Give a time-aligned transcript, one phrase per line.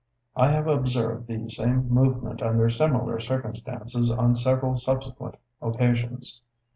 [0.35, 6.41] I have observed the same movement under similar circumstances on several subsequent occasions.